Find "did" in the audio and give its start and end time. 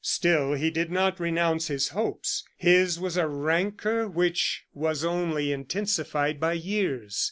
0.71-0.91